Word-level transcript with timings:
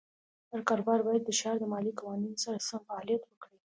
هر 0.51 0.61
کاروبار 0.69 0.99
باید 1.07 1.23
د 1.25 1.31
ښار 1.39 1.55
د 1.59 1.65
مالیې 1.71 1.97
قوانینو 1.99 2.41
سره 2.43 2.65
سم 2.67 2.81
فعالیت 2.87 3.21
وکړي. 3.25 3.57